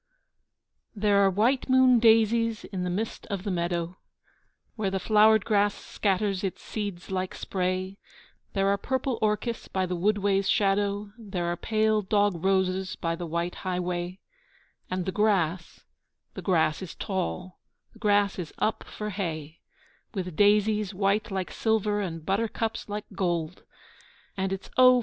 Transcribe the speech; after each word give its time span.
THERE 0.95 1.19
are 1.25 1.29
white 1.29 1.69
moon 1.69 1.99
daisies 1.99 2.63
in 2.63 2.83
the 2.83 2.89
mist 2.89 3.27
of 3.27 3.43
the 3.43 3.51
meadow 3.51 3.97
Where 4.75 4.89
the 4.89 4.99
flowered 4.99 5.45
grass 5.45 5.75
scatters 5.75 6.43
its 6.43 6.63
seeds 6.63 7.11
like 7.11 7.35
spray, 7.35 7.99
There 8.53 8.67
are 8.69 8.79
purple 8.79 9.19
orchis 9.21 9.67
by 9.67 9.85
the 9.85 9.95
wood 9.95 10.17
ways' 10.17 10.49
shadow, 10.49 11.13
There 11.19 11.45
are 11.51 11.55
pale 11.55 12.01
dog 12.01 12.43
roses 12.43 12.95
by 12.95 13.15
the 13.15 13.27
white 13.27 13.53
highway; 13.61 14.17
And 14.89 15.05
the 15.05 15.11
grass, 15.11 15.85
the 16.33 16.41
grass 16.41 16.81
is 16.81 16.95
tall, 16.95 17.59
the 17.93 17.99
grass 17.99 18.39
is 18.39 18.51
up 18.57 18.83
for 18.85 19.11
hay, 19.11 19.59
With 20.15 20.35
daisies 20.35 20.95
white 20.95 21.29
like 21.29 21.51
silver 21.51 22.01
and 22.01 22.25
buttercups 22.25 22.89
like 22.89 23.05
gold, 23.13 23.61
And 24.35 24.51
it's 24.51 24.71
oh! 24.77 24.99